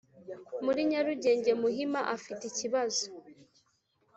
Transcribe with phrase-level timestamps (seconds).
[0.65, 3.03] muri Nyarugugenge Muhima afite ikibazo